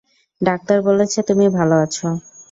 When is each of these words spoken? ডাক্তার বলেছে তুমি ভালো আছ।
ডাক্তার 0.41 0.77
বলেছে 0.81 1.19
তুমি 1.29 1.45
ভালো 1.57 1.75
আছ। 1.85 1.97